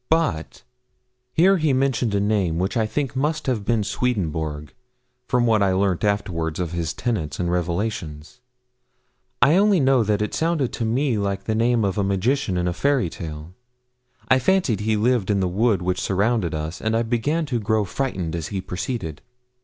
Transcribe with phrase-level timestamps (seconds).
[0.09, 0.63] But'
[1.35, 4.73] Here he mentioned a name which I think must have been Swedenborg,
[5.27, 8.41] from what I afterwards learnt of his tenets and revelations;
[9.43, 12.67] I only know that it sounded to me like the name of a magician in
[12.67, 13.53] a fairy tale;
[14.27, 17.85] I fancied he lived in the wood which surrounded us, and I began to grow
[17.85, 19.21] frightened as he proceeded.